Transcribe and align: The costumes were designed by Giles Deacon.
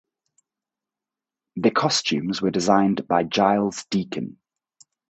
The 1.57 1.69
costumes 1.69 2.41
were 2.41 2.49
designed 2.49 3.07
by 3.07 3.21
Giles 3.23 3.85
Deacon. 3.91 4.39